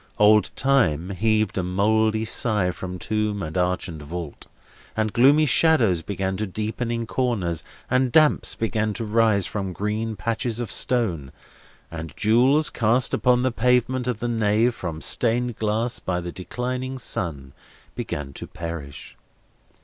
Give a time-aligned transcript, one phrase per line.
[0.17, 4.47] Old Time heaved a mouldy sigh from tomb and arch and vault;
[4.97, 10.15] and gloomy shadows began to deepen in corners; and damps began to rise from green
[10.15, 11.31] patches of stone;
[11.91, 16.97] and jewels, cast upon the pavement of the nave from stained glass by the declining
[16.97, 17.53] sun,
[17.93, 19.15] began to perish.